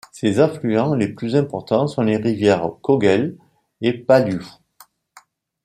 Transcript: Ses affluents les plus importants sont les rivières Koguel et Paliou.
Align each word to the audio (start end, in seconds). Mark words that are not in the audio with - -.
Ses 0.11 0.39
affluents 0.39 0.95
les 0.95 1.09
plus 1.13 1.35
importants 1.35 1.85
sont 1.85 2.01
les 2.01 2.17
rivières 2.17 2.67
Koguel 2.81 3.35
et 3.81 3.93
Paliou. 3.95 4.43